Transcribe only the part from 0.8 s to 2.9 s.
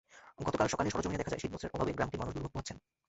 সরেজমিনে দেখা যায়, শীতবস্ত্রের অভাবে গ্রামটির মানুষ দুর্ভোগ পোহাচ্ছেন।